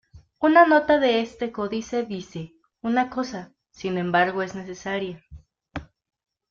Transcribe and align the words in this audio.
Una 0.39 0.63
nota 0.65 0.97
de 0.97 1.21
este 1.21 1.51
códice 1.51 2.01
dice:""Una 2.01 3.11
cosa, 3.11 3.53
sin 3.69 3.99
embargo, 3.99 4.41
es 4.41 4.55
necesaria. 4.55 5.23